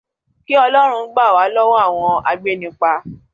Kí 0.45 0.53
ọlọ́run 0.65 1.07
gbà 1.13 1.25
wá 1.35 1.43
lọ́wọ́ 1.55 1.79
àwọn 1.85 2.11
agbénipa. 2.29 2.91